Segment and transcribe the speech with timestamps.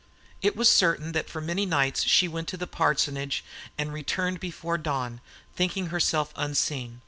[0.41, 3.43] It was certain that for many nights she went to the parsonage
[3.77, 5.21] and returned before dawn,
[5.55, 6.99] thinking herself unseen.